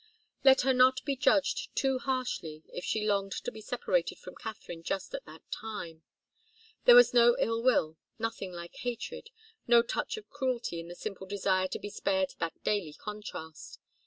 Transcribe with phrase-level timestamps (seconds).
[0.43, 4.81] Let her not be judged too harshly, if she longed to be separated from Katharine
[4.81, 6.01] just at that time.
[6.85, 9.29] There was no ill will, nothing like hatred,
[9.67, 13.77] no touch of cruelty in the simple desire to be spared that daily contrast.